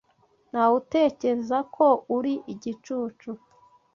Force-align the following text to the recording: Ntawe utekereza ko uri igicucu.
Ntawe 0.49 0.73
utekereza 0.81 1.57
ko 1.75 1.85
uri 2.17 2.33
igicucu. 2.53 3.29